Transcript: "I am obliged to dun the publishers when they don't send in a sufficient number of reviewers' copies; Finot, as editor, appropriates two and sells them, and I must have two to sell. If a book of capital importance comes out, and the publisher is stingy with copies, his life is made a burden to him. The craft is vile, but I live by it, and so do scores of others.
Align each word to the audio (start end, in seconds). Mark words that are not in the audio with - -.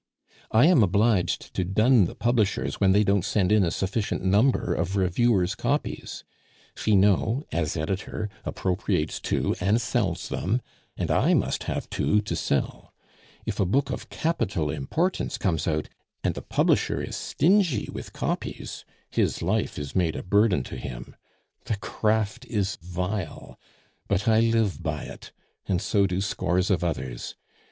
"I 0.51 0.65
am 0.65 0.81
obliged 0.81 1.53
to 1.53 1.63
dun 1.63 2.05
the 2.05 2.15
publishers 2.15 2.79
when 2.81 2.91
they 2.91 3.03
don't 3.03 3.23
send 3.23 3.51
in 3.51 3.63
a 3.63 3.69
sufficient 3.69 4.23
number 4.23 4.73
of 4.73 4.95
reviewers' 4.95 5.53
copies; 5.53 6.23
Finot, 6.75 7.43
as 7.51 7.77
editor, 7.77 8.27
appropriates 8.43 9.19
two 9.19 9.55
and 9.59 9.79
sells 9.79 10.29
them, 10.29 10.59
and 10.97 11.11
I 11.11 11.35
must 11.35 11.65
have 11.65 11.87
two 11.87 12.19
to 12.21 12.35
sell. 12.35 12.95
If 13.45 13.59
a 13.59 13.65
book 13.67 13.91
of 13.91 14.09
capital 14.09 14.71
importance 14.71 15.37
comes 15.37 15.67
out, 15.67 15.87
and 16.23 16.33
the 16.33 16.41
publisher 16.41 16.99
is 16.99 17.15
stingy 17.15 17.87
with 17.91 18.11
copies, 18.11 18.83
his 19.11 19.43
life 19.43 19.77
is 19.77 19.95
made 19.95 20.15
a 20.15 20.23
burden 20.23 20.63
to 20.63 20.77
him. 20.77 21.15
The 21.65 21.77
craft 21.77 22.45
is 22.47 22.75
vile, 22.77 23.55
but 24.07 24.27
I 24.27 24.39
live 24.39 24.81
by 24.81 25.03
it, 25.03 25.31
and 25.67 25.79
so 25.79 26.07
do 26.07 26.21
scores 26.21 26.71
of 26.71 26.83
others. 26.83 27.35